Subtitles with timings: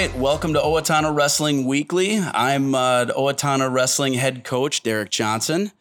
[0.00, 2.20] right, welcome to Owatonna Wrestling Weekly.
[2.20, 5.72] I'm uh, Owatonna Wrestling head coach Derek Johnson,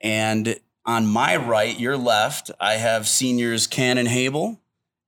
[0.00, 4.60] and on my right, your left, I have seniors Kanin Hable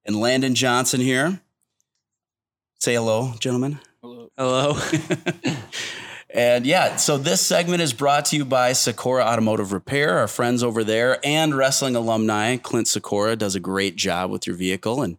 [0.04, 1.40] and Landen Johnson here.
[2.80, 3.78] Say hello, gentlemen.
[4.02, 4.30] Hello.
[4.36, 4.76] Hello.
[6.28, 10.62] And yeah, so this segment is brought to you by Sikora Automotive Repair, our friends
[10.62, 12.58] over there, and wrestling alumni.
[12.58, 15.16] Clint Sikora does a great job with your vehicle and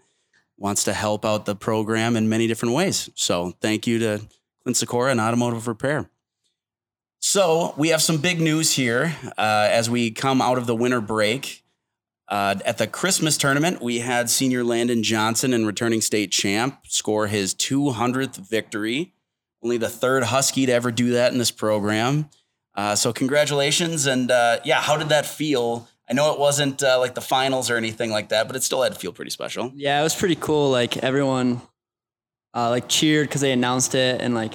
[0.58, 3.10] wants to help out the program in many different ways.
[3.16, 4.22] So thank you to
[4.64, 6.10] Clint Sikora and Automotive Repair.
[7.20, 11.02] So we have some big news here uh, as we come out of the winter
[11.02, 11.64] break.
[12.30, 17.28] Uh, at the Christmas tournament, we had senior Landen Johnson and returning state champ score
[17.28, 19.14] his 200th victory
[19.64, 22.30] only the third Husky to ever do that in this program.
[22.76, 24.06] Uh, so congratulations.
[24.06, 25.88] And uh, yeah, how did that feel?
[26.09, 28.81] I know it wasn't uh, like the finals or anything like that, but it still
[28.81, 29.72] had to feel pretty special.
[29.75, 30.72] Yeah, it was pretty cool.
[30.72, 31.61] Like everyone,
[32.53, 34.53] uh, like cheered because they announced it, and like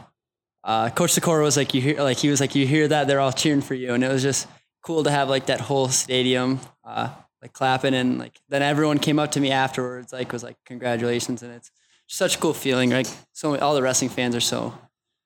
[0.64, 3.06] uh, Coach Sikora was like, you hear, like he was like, you hear that?
[3.06, 4.48] They're all cheering for you, and it was just
[4.82, 7.10] cool to have like that whole stadium uh,
[7.42, 11.42] like clapping, and like then everyone came up to me afterwards, like was like, congratulations,
[11.42, 11.70] and it's
[12.06, 12.90] such a cool feeling.
[12.90, 14.72] Like so, all the wrestling fans are so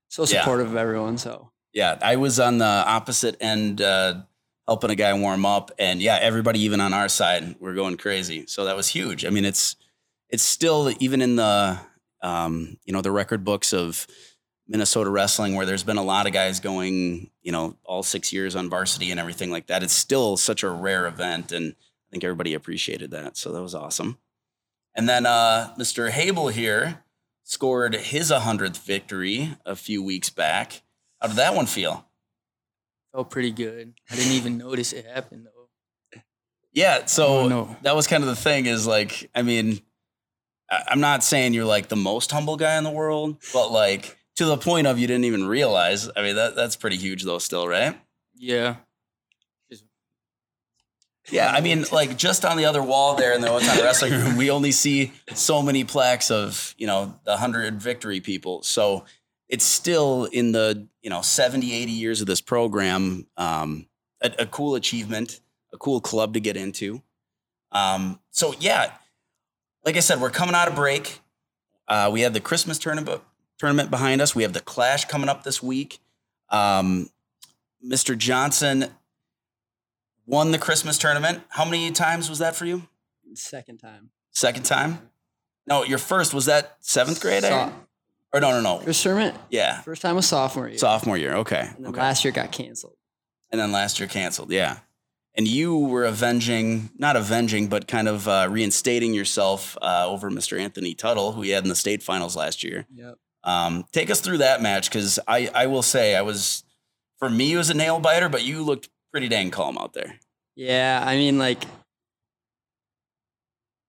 [0.09, 0.41] so Yeah.
[0.41, 1.19] supportive of everyone.
[1.19, 4.23] So Yeah, I was on the opposite end uh,
[4.67, 8.47] helping a guy warm up, and yeah, everybody even on our side we're going crazy.
[8.47, 9.25] So that was huge.
[9.25, 9.77] I mean, it's
[10.29, 11.79] it's still even in the
[12.23, 14.07] um, you know the record books of
[14.69, 18.57] Minnesota wrestling where there's been a lot of guys going you know all six years
[18.57, 19.83] on varsity and everything like that.
[19.83, 23.37] It's still such a rare event, and I think everybody appreciated that.
[23.37, 24.19] So that was awesome.
[24.95, 26.11] And then uh, Mr.
[26.11, 27.05] Hable here
[27.43, 30.83] scored his 100th victory a few weeks back.
[31.21, 32.07] How did that one feel?
[33.17, 33.95] Felt pretty good.
[34.11, 36.21] I didn't even notice it happened though.
[36.75, 39.81] Yeah, so that was kind of the thing is like, I mean,
[40.71, 44.45] I'm not saying you're like the most humble guy in the world, but like to
[44.45, 46.11] the point of you didn't even realize.
[46.15, 47.99] I mean, that that's pretty huge though, still, right?
[48.35, 48.77] Yeah.
[51.31, 54.37] Yeah, I mean, like just on the other wall there in the Owatonna wrestling room,
[54.37, 58.63] we only see so many plaques of you know the hundred victory people.
[58.63, 59.07] So
[59.49, 63.87] it's still in the you know 70, 80 years of this program, um,
[64.23, 65.41] a, a cool achievement,
[65.73, 67.03] a cool club to get into.
[67.73, 68.93] Um, so yeah,
[69.85, 71.21] like I said, we're coming out of break.
[71.89, 73.23] Uh, we have the Christmas tournament
[73.59, 74.35] tournament behind us.
[74.35, 76.01] We have the Clash coming up this week.
[76.51, 77.11] Um,
[77.85, 78.17] Mr.
[78.17, 78.87] Johnson
[80.27, 81.43] won the Christmas tournament.
[81.51, 82.89] How many times was that for you?
[83.35, 84.11] second time.
[84.31, 85.11] Second time?
[85.67, 87.45] No, your first was that seventh grade?
[87.45, 87.73] I So-?
[88.37, 88.79] Or no, no, no.
[88.85, 90.79] First tournament, Yeah, first time was sophomore year.
[90.79, 91.35] sophomore year.
[91.37, 92.01] Okay, and then okay.
[92.01, 92.95] last year got canceled.
[93.51, 94.51] and then last year canceled.
[94.51, 94.79] Yeah,
[95.35, 100.59] and you were avenging, not avenging, but kind of uh, reinstating yourself uh, over Mr.
[100.61, 102.87] Anthony Tuttle, who you had in the state finals last year.
[102.95, 103.15] Yep.
[103.45, 106.65] Um, take us through that match because I, I will say I was,
[107.21, 110.19] for me, it was a nail biter, but you looked pretty dang calm out there.
[110.57, 111.63] Yeah, I mean, like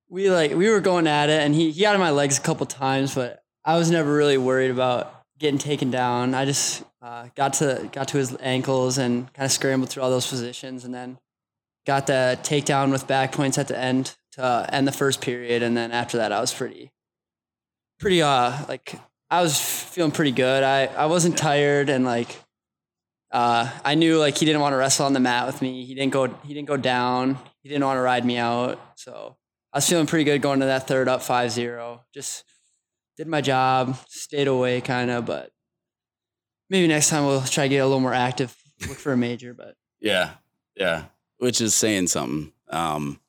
[0.10, 2.42] we like we were going at it, and he he got on my legs a
[2.42, 6.34] couple times, but I was never really worried about getting taken down.
[6.34, 10.10] I just uh, got to got to his ankles and kind of scrambled through all
[10.10, 11.18] those positions, and then
[11.86, 15.64] got the takedown with back points at the end to uh, end the first period,
[15.64, 16.94] and then after that, I was pretty
[18.00, 18.96] pretty uh like
[19.30, 20.64] I was feeling pretty good.
[20.64, 22.42] I I wasn't tired, and like
[23.32, 25.84] uh, I knew like he didn't want to wrestle on the mat with me.
[25.84, 26.28] He didn't go.
[26.46, 27.38] He didn't go down.
[27.64, 28.80] He didn't want to ride me out.
[28.96, 29.36] So
[29.74, 32.00] I was feeling pretty good going to that third up 5-0.
[32.14, 32.46] Just
[33.18, 35.52] did my job, stayed away kind of, but
[36.70, 38.56] maybe next time we'll try to get a little more active.
[38.88, 40.34] Look for a major, but Yeah,
[40.76, 41.06] yeah,
[41.40, 42.54] which is saying something.
[42.70, 43.20] Um,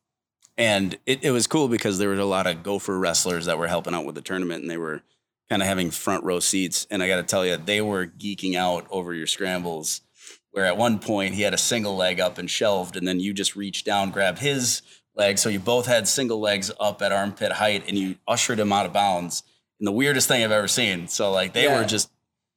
[0.58, 3.68] and it, it was cool because there was a lot of Gopher wrestlers that were
[3.68, 5.02] helping out with the tournament, and they were
[5.48, 6.86] kind of having front row seats.
[6.90, 10.02] And I got to tell you, they were geeking out over your scrambles.
[10.50, 13.32] Where at one point he had a single leg up and shelved, and then you
[13.32, 14.82] just reached down, grabbed his
[15.14, 18.72] leg, so you both had single legs up at armpit height, and you ushered him
[18.72, 19.44] out of bounds.
[19.80, 21.08] And the weirdest thing I've ever seen.
[21.08, 21.78] So like they Yeah.
[21.80, 22.10] were just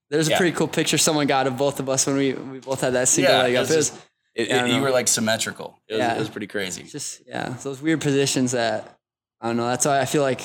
[0.09, 2.81] there's a pretty cool picture someone got of both of us when we we both
[2.81, 3.69] had that single Yeah, leg up.
[3.69, 4.01] It was just-
[4.35, 5.77] it, it- you were like symmetrical.
[5.87, 6.15] It was, Yeah.
[6.15, 6.83] it was pretty crazy.
[6.83, 8.97] just yeah, those weird positions that
[9.39, 9.67] I don't know.
[9.67, 10.41] That's why I feel like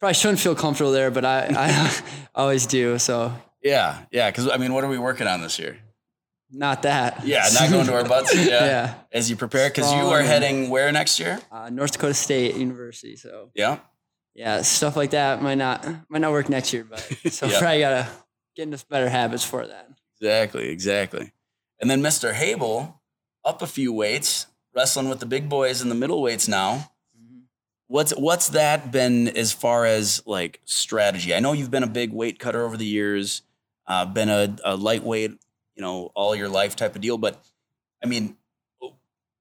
[0.00, 2.02] probably shouldn't feel comfortable there, but I I
[2.34, 2.98] always do.
[2.98, 3.32] So
[3.62, 4.30] Yeah, yeah.
[4.30, 5.78] Because I mean, what are we working on this year?
[6.54, 7.24] not that.
[7.24, 8.34] Yeah, not going to our butts.
[8.36, 8.94] Yeah, yeah.
[9.10, 11.40] as you prepare, because you are heading where next year?
[11.50, 13.16] Uh, North Dakota State University.
[13.16, 13.78] So Yeah,
[14.34, 17.00] yeah, stuff like that might not might not work next year, but
[17.30, 17.58] so Yeah.
[17.58, 18.08] probably gotta
[18.56, 19.88] get into better habits for that.
[20.20, 21.32] exactly, exactly.
[21.80, 22.32] And then Mr.
[22.32, 23.00] Hable
[23.44, 26.90] up a few weights, wrestling with the big boys in the middleweights now.
[27.88, 31.34] what's what's that been as far as like strategy?
[31.34, 33.42] I know you've been a big weight cutter over the years,
[33.86, 35.32] uh, been a, a lightweight,
[35.74, 37.18] you know, all your life type of deal.
[37.18, 37.42] But
[38.02, 38.36] I mean,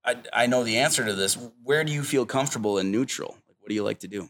[0.03, 1.37] I I know the answer to this.
[1.63, 3.37] Where do you feel comfortable in neutral?
[3.47, 4.29] Like, what do you like to do?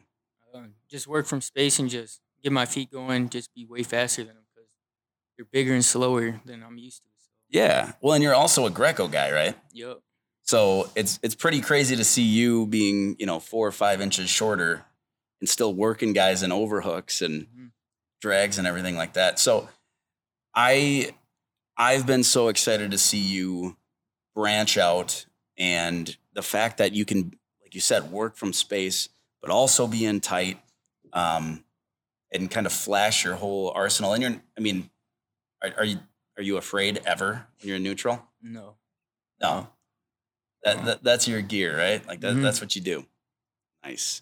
[0.53, 3.29] Uh, just work from space and just get my feet going.
[3.29, 4.69] Just be way faster than them because
[5.37, 7.09] you're bigger and slower than I'm used to.
[7.17, 7.93] So, Yeah.
[8.01, 9.55] Well, and you're also a Greco guy, right?
[9.73, 9.99] yep.
[10.43, 14.29] So it's it's pretty crazy to see you being you know four or five inches
[14.29, 14.83] shorter
[15.39, 17.71] and still working guys in overhooks and Mhm.
[18.21, 19.39] drags and everything like that.
[19.39, 19.69] So
[20.53, 21.15] I
[21.77, 23.77] I've been so excited to see you
[24.35, 25.25] branch out
[25.57, 29.09] and the fact that you can like you said work from space
[29.41, 30.59] but also be in tight
[31.13, 31.63] um,
[32.31, 34.13] and kind of flash your whole arsenal.
[34.13, 34.89] And you're I mean
[35.63, 35.99] are, are you
[36.37, 38.23] are you afraid ever when you're in neutral?
[38.41, 38.75] No.
[39.41, 39.67] No.
[40.63, 42.05] That, that that's your gear, right?
[42.07, 42.43] Like that, Mhm.
[42.43, 43.05] that's what you do.
[43.83, 44.21] Nice.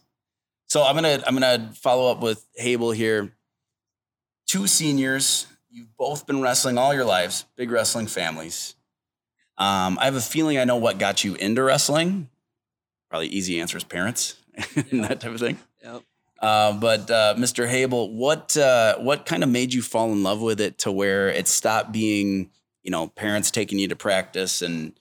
[0.68, 3.34] So I'm gonna I'm gonna follow up with Hable here.
[4.48, 5.48] Two seniors.
[5.70, 8.76] You've both been wrestling all your lives, big wrestling families.
[9.58, 12.30] Um, I have a feeling I know what got you into wrestling.
[13.10, 14.36] Probably easy answer is parents
[14.92, 15.58] and that type of thing.
[15.84, 16.04] Yep.
[16.42, 17.68] Uh, but uh, Mr.
[17.68, 21.30] Hable, what uh, what kind of made you fall in love with it to where
[21.30, 22.50] it stopped being,
[22.82, 24.98] you know, parents taking you to practice and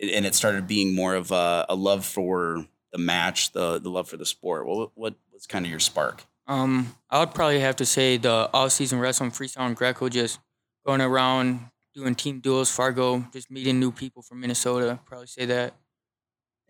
[0.00, 4.08] and it started being more of a, a love for the match, the the love
[4.08, 4.66] for the sport.
[4.66, 6.24] What what was kind of your spark?
[6.46, 10.40] Um, I would probably have to say the all-season wrestling freestyle and Greco, just
[10.86, 14.98] going around doing team duels, Fargo, just meeting new people from Minnesota.
[15.04, 15.74] Probably say that.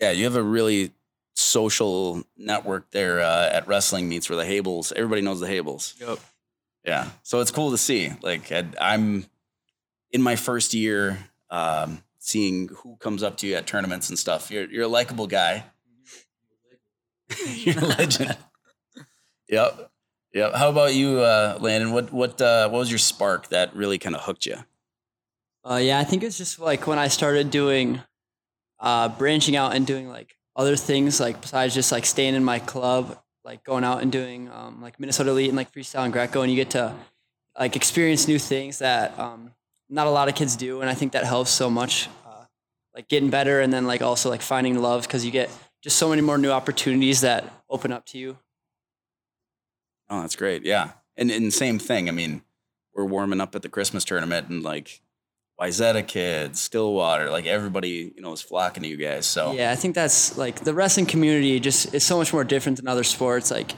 [0.00, 0.92] Yeah, you have a really
[1.38, 5.94] social network there uh, at wrestling meets where the Hables, everybody knows the Hables.
[6.00, 6.18] Yep.
[6.84, 7.10] Yeah.
[7.22, 8.12] So it's cool to see.
[8.22, 9.26] Like I- I'm
[10.10, 11.18] in my first year,
[11.50, 14.50] um, seeing who comes up to you at tournaments and stuff.
[14.50, 15.64] You're you're a likable guy.
[17.46, 18.36] you're a legend.
[19.48, 19.90] yep.
[20.34, 20.54] Yep.
[20.54, 21.92] How about you, uh, Landen?
[21.92, 24.56] What what uh, what was your spark that really kind of hooked you?
[25.64, 28.00] Uh, yeah, I think it's just like when I started doing,
[28.80, 32.58] uh, branching out and doing like other things, like besides just like staying in my
[32.58, 36.42] club, like going out and doing um, like Minnesota Elite and like freestyle and Greco,
[36.42, 36.92] and you get to
[37.58, 39.52] like experience new things that um,
[39.88, 42.44] not a lot of kids do, and I think that helps so much, uh,
[42.94, 45.48] like getting better, and then like also like finding love because you get
[45.80, 48.36] just so many more new opportunities that open up to you.
[50.10, 50.64] Oh, that's great.
[50.64, 50.90] Yeah.
[51.16, 52.08] And and same thing.
[52.08, 52.42] I mean,
[52.94, 55.00] we're warming up at the Christmas tournament and like
[55.60, 59.26] Wayzata kids, Stillwater, like everybody, you know, is flocking to you guys.
[59.26, 62.78] So Yeah, I think that's like the wrestling community just is so much more different
[62.78, 63.50] than other sports.
[63.50, 63.72] Like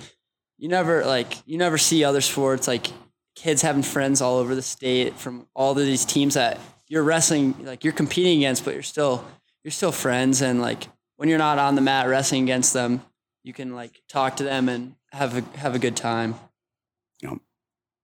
[0.58, 2.88] you never like you never see other sports like
[3.34, 7.54] kids having friends all over the state from all of these teams that you're wrestling
[7.64, 9.24] like you're competing against, but you're still
[9.64, 10.86] you're still friends and like
[11.16, 13.02] when you're not on the mat wrestling against them,
[13.42, 16.34] you can like talk to them and have a have a good time.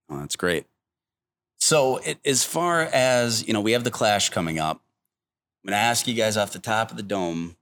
[0.08, 0.66] Oh, that's great.
[1.58, 4.82] So, it, as far as you know, we have the clash coming up.
[5.64, 7.56] I'm going to ask you guys off the top of the dome.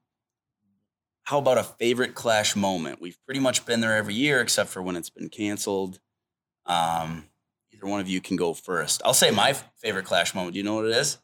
[1.23, 3.00] How about a favorite clash moment?
[3.00, 6.00] We've pretty much been there every year, except for when it's been canceled.
[6.67, 7.25] Um,
[7.73, 9.00] either one of you can go first.
[9.05, 10.52] I'll say my favorite clash moment.
[10.52, 11.17] Do you know what it is?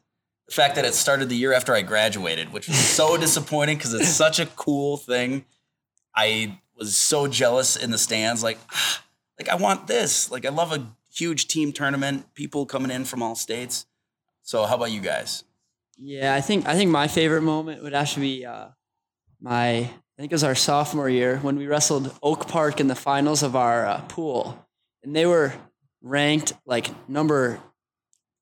[0.47, 3.93] The fact that it started the year after I graduated, which was so disappointing because
[3.93, 5.45] it's such a cool thing.
[6.15, 9.03] I was so jealous in the stands, like, ah,
[9.39, 10.31] like I want this.
[10.31, 13.85] Like I love a huge team tournament, people coming in from all states.
[14.43, 15.43] So how about you guys?
[15.97, 18.67] Yeah, I think I think my favorite moment would actually be uh,
[19.39, 19.69] my
[20.21, 23.43] I think it was our sophomore year when we wrestled Oak Park in the finals
[23.43, 24.65] of our uh, pool,
[25.03, 25.53] and they were
[26.01, 27.59] ranked like number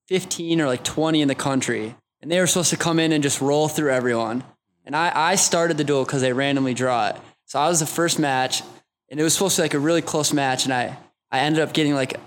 [0.07, 3.23] fifteen or like twenty in the country, and they were supposed to come in and
[3.23, 4.43] just roll through everyone.
[4.85, 7.85] And I I started the duel because they randomly draw it, so I was the
[7.85, 8.61] first match,
[9.09, 10.97] and it was supposed to be like a really close match, and I
[11.29, 12.19] I ended up getting like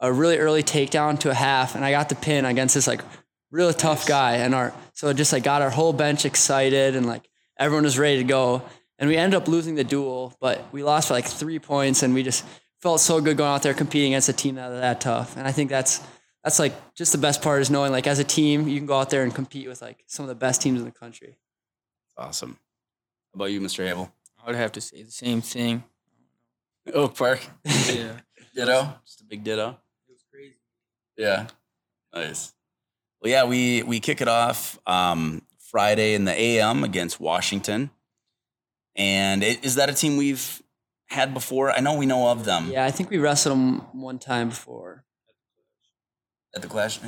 [0.00, 3.02] a really early takedown to a half, and I got the pin against this like
[3.50, 7.06] really tough guy, and our so it just like got our whole bench excited, and
[7.06, 7.28] like
[7.58, 8.62] everyone was ready to go,
[8.98, 12.14] and we ended up losing the duel, but we lost by like three points, and
[12.14, 12.44] we just
[12.80, 15.46] felt so good going out there competing against a team that was that tough, and
[15.46, 16.00] I think that's
[16.42, 18.98] that's like just the best part is knowing like as a team you can go
[18.98, 21.36] out there and compete with like some of the best teams in the country.
[22.16, 22.58] Awesome.
[23.32, 23.86] How about you, Mr.
[23.86, 24.12] Hable?
[24.42, 25.84] I would have to say the same thing.
[26.92, 27.40] Oak Park.
[27.64, 28.12] Yeah.
[28.54, 28.94] Ditto.
[29.04, 29.78] Just a big ditto.
[31.20, 31.52] It was crazy.
[32.12, 32.22] Yeah.
[32.28, 32.52] Nice.
[33.22, 37.90] Well, yeah, we we kick it off um, Friday in the AM against Washington.
[38.96, 40.62] And it, is that a team we've
[41.08, 41.70] had before?
[41.70, 45.04] I know we know of them Yeah, I think we wrestled them one time before.
[46.54, 46.98] at the Clash.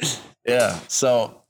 [0.46, 0.78] yeah.
[0.88, 1.42] So,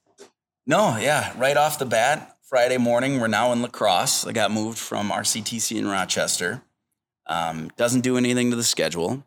[0.66, 3.20] no, yeah, right off the bat, Friday morning.
[3.20, 4.26] We're now in La Crosse.
[4.26, 6.62] I got moved from RCTC in Rochester.
[7.26, 9.24] Um, doesn't do anything to the schedule.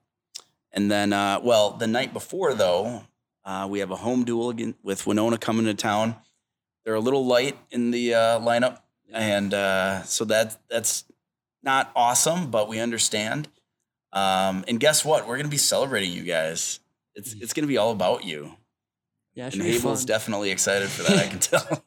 [0.74, 3.04] And then, uh, well, the night before though,
[3.44, 6.16] uh, we have a home duel again with Winona coming to town.
[6.86, 8.80] They're a little light in the uh, lineup,
[9.12, 11.06] and uh, so that that's
[11.64, 13.48] not awesome, but we understand.
[14.14, 15.28] Um, and guess what?
[15.28, 16.80] We're gonna be celebrating you guys.
[17.16, 18.54] It's it's gonna be all about you.
[19.34, 21.18] Yeah, And Hable's definitely excited for that.
[21.18, 21.84] I can tell.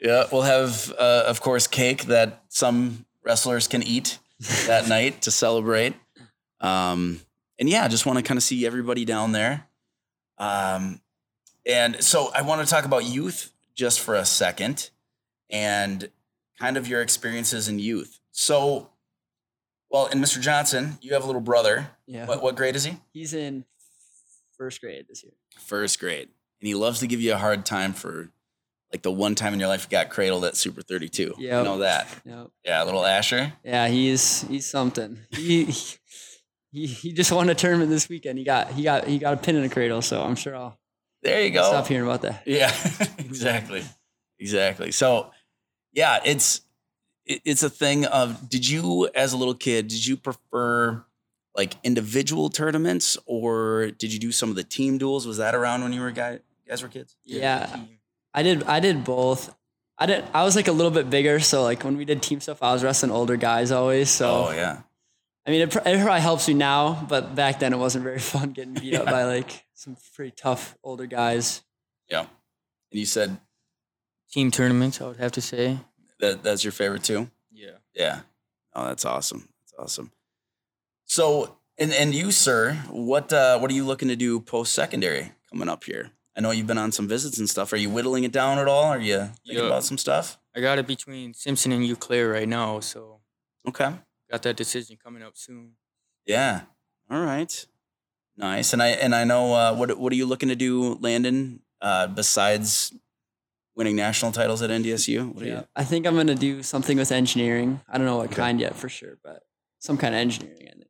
[0.00, 4.18] yeah, we'll have, uh, of course, cake that some wrestlers can eat
[4.66, 5.94] that night to celebrate.
[6.60, 7.20] Um,
[7.60, 9.66] and yeah, I just want to kind of see everybody down there.
[10.38, 11.00] Um,
[11.66, 14.90] and so I want to talk about youth just for a second
[15.50, 16.08] and
[16.58, 18.18] kind of your experiences in youth.
[18.32, 18.88] So,
[19.90, 20.40] well, and Mr.
[20.40, 21.90] Johnson, you have a little brother.
[22.06, 22.96] yeah, What, what grade is he?
[23.12, 23.64] he's in
[24.56, 25.32] first grade this year.
[25.58, 26.28] first grade,
[26.60, 28.30] and he loves to give you a hard time for
[28.92, 31.34] like the one time in your life you got cradled at Super 32.
[31.38, 31.58] Yeah.
[31.58, 32.08] You know that.
[32.24, 32.50] Yep.
[32.64, 33.52] Yeah, little Asher.
[33.64, 35.18] Yeah, he's he's something.
[35.30, 35.72] He
[36.72, 38.38] he he just won a tournament this weekend.
[38.38, 40.02] He got he got he got a pin in a cradle.
[40.02, 40.78] So I'm sure I'll
[41.22, 41.64] There you go.
[41.64, 42.42] stop hearing about that.
[42.46, 42.72] Yeah,
[43.18, 43.82] exactly,
[44.38, 44.92] exactly.
[44.92, 45.30] So,
[45.92, 46.62] yeah, it's
[47.26, 48.48] it, it's a thing of.
[48.48, 51.04] Did you, as a little kid, did you prefer
[51.56, 55.26] like individual tournaments, or did you do some of the team duels?
[55.26, 57.16] Was that around when you were guy, guys were kids?
[57.24, 57.84] Yeah,
[58.32, 59.54] I did I did both.
[59.98, 62.40] I did I was like a little bit bigger, so like when we did team
[62.40, 64.08] stuff, I was wrestling older guys always.
[64.08, 64.78] So Oh yeah,
[65.46, 68.52] I mean, it, it probably helps you now, but back then it wasn't very fun
[68.52, 71.62] getting beat up by like some pretty tough older guys.
[72.10, 72.20] yeah.
[72.92, 73.38] And you said
[74.32, 75.78] Team tournaments, I would have to say.
[76.20, 77.30] that that's your favorite too.
[77.52, 77.78] Yeah.
[77.94, 78.20] Yeah.
[78.74, 79.48] Oh, that's awesome.
[79.60, 80.12] That's awesome.
[81.04, 85.32] So, and and you, sir, what uh, what are you looking to do post secondary
[85.50, 86.10] coming up here?
[86.36, 87.72] I know you've been on some visits and stuff.
[87.72, 88.84] Are you whittling it down at all?
[88.84, 89.66] Are you thinking Yeah.
[89.66, 90.38] about some stuff?
[90.54, 93.20] I got it between Simpson and Eau Claire right now, so
[93.68, 93.90] Okay.
[94.30, 95.72] Got that decision coming up soon.
[96.26, 96.62] Yeah.
[97.10, 97.66] All right.
[98.36, 98.72] Nice.
[98.72, 101.60] And I and I know uh, what what are you looking to do, Landen?
[101.80, 102.92] Uh, besides
[103.74, 105.64] winning national titles at NDSU, what are you?
[105.74, 107.80] I think I'm gonna do something with engineering.
[107.88, 108.36] I don't know what Okay.
[108.36, 109.42] kind yet for sure, but
[109.78, 110.58] some kind of engineering.
[110.62, 110.84] I think.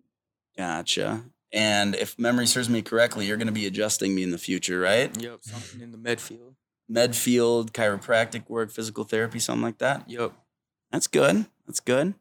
[0.57, 1.25] Gotcha.
[1.53, 4.79] And if memory serves me correctly, you're going to be adjusting me in the future,
[4.79, 5.11] right?
[5.21, 6.55] Yep, something in the med field.
[6.89, 10.09] Medfield, chiropractic work, physical therapy, something like that.
[10.09, 10.33] Yep.
[10.93, 11.47] That's good.
[11.67, 12.15] That's good.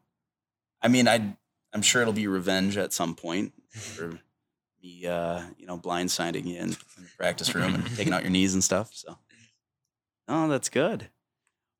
[0.82, 1.36] I mean, I
[1.72, 4.18] I'm sure it'll be revenge at some point for
[4.82, 8.30] me, uh, you know, blindsiding you in, in the practice room and taking out your
[8.30, 8.90] knees and stuff.
[8.92, 9.16] So,
[10.28, 11.08] oh, that's good.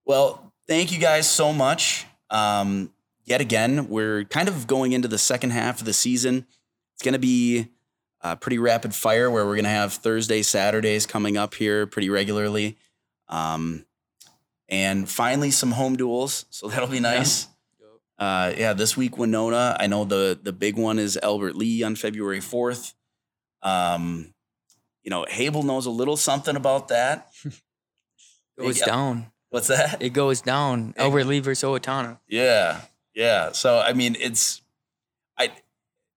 [0.05, 2.07] Well, thank you guys so much.
[2.31, 2.93] Um,
[3.25, 6.47] yet again, we're kind of going into the second half of the season.
[6.95, 7.69] It's going to be
[8.23, 12.11] uh, pretty rapid fire where we're going to have Thursday, Saturdays coming up here pretty
[12.11, 12.77] regularly.
[13.29, 13.87] Um,
[14.69, 16.47] and finally, some home duels.
[16.51, 17.49] So that'll be nice.
[18.21, 18.27] Yep.
[18.29, 19.77] Uh, yeah, this week Winona.
[19.81, 22.95] I know the the big one is Albert Lea on February fourth.
[23.63, 24.35] Um,
[25.03, 27.31] you know, Hable knows a little something about that.
[28.59, 28.87] Goes Yeah.
[28.87, 29.27] down.
[29.49, 30.01] What's that?
[30.03, 30.95] It goes down.
[30.97, 32.19] It- Albert Lea versus Owatonna.
[32.29, 32.83] Yeah,
[33.15, 33.53] yeah.
[33.53, 34.61] So I mean, it's.
[35.39, 35.51] I.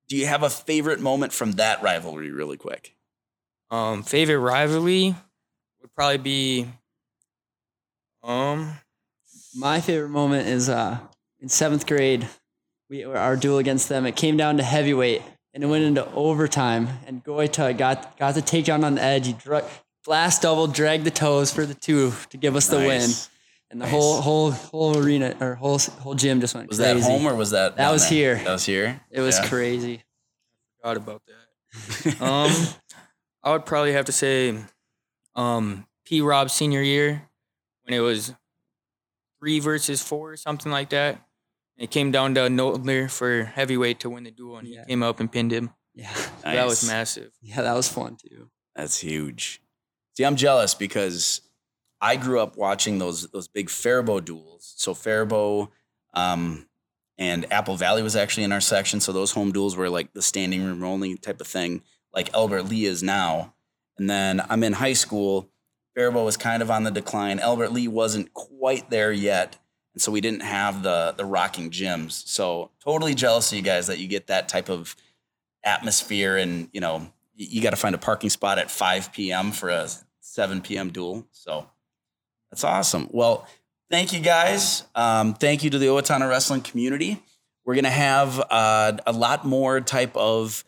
[0.09, 2.95] Do you have a favorite moment from that rivalry, really quick?
[3.71, 5.15] Um, favorite rivalry
[5.81, 6.67] would probably be
[8.21, 8.73] um
[9.55, 10.99] My favorite moment is uh,
[11.43, 12.27] in seventh grade.
[12.89, 14.07] We our duel against them.
[14.07, 15.21] It came down to heavyweight,
[15.53, 16.87] and it went into overtime.
[17.05, 19.27] And Goita got got the takedown on the edge.
[19.27, 19.69] He dra-
[20.05, 23.09] blast double, dragged the toes for the two to give us the win.
[23.69, 23.91] And the Nice.
[23.91, 26.99] whole whole whole arena or whole whole gym just went Was crazy.
[26.99, 27.75] that home or was that?
[27.77, 28.35] That was there?
[28.35, 28.45] here.
[28.45, 29.01] That was here.
[29.09, 29.47] It was Yeah.
[29.49, 29.95] crazy.
[29.95, 32.21] I forgot about that.
[32.21, 32.51] Um
[33.41, 34.55] I would probably have to say
[35.35, 37.27] um P Rob senior year
[37.83, 38.35] when it was
[39.39, 41.19] three versus four or something like that.
[41.77, 44.81] It came down to Notler for heavyweight to win the duel and Yeah.
[44.81, 45.71] he came up and pinned him.
[45.95, 46.13] Yeah,
[46.43, 47.31] That was massive.
[47.41, 48.49] yeah, that was fun too.
[48.75, 49.61] That's huge.
[50.15, 51.41] See, I'm jealous because
[52.01, 54.73] I grew up watching those those big Faribault duels.
[54.77, 55.69] So Faribault
[56.13, 56.67] um,
[57.17, 58.99] and Apple Valley was actually in our section.
[58.99, 61.81] So those home duels were like the standing room only type of thing,
[62.13, 63.53] like Albert Lea is now.
[63.97, 65.49] And then I'm in high school.
[65.95, 67.39] Faribault was kind of on the decline.
[67.39, 69.57] Albert Lea wasn't quite there yet.
[69.93, 72.27] And so we didn't have the the rocking gyms.
[72.27, 74.95] So totally jealous of you guys that you get that type of
[75.63, 79.69] atmosphere and you know you got to find a parking spot at 5 p.m for
[79.69, 81.27] a 7 p.m duel.
[81.31, 81.67] So
[82.51, 83.09] that's awesome.
[83.11, 83.47] Well
[83.89, 84.83] thank you guys.
[84.95, 87.21] Um, thank you to the owatonna wrestling community.
[87.65, 90.65] We're to have uh, a lot more type of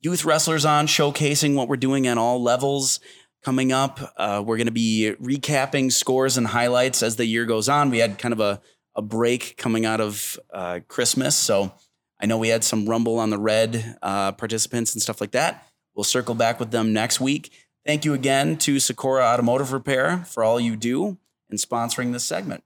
[0.00, 3.00] youth wrestlers on showcasing what we're doing at all levels
[3.42, 4.00] coming up.
[4.16, 7.90] Uh, we're going to be recapping scores and highlights as the year goes on.
[7.90, 8.60] We had kind of a,
[8.94, 11.36] a break coming out of uh, Christmas.
[11.36, 11.72] So
[12.20, 15.66] I know we had some Rumble on the Red uh, participants and stuff like that.
[15.94, 17.52] We'll circle back with them next week.
[17.86, 21.18] Thank you again to Sikora Automotive Repair for all you do
[21.48, 22.62] in sponsoring this segment.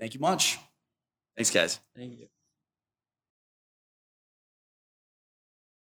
[0.00, 0.58] Thank you much.
[1.36, 1.80] Thanks, guys.
[1.96, 2.33] Thank you.